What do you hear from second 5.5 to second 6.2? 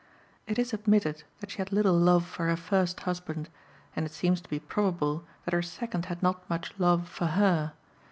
her second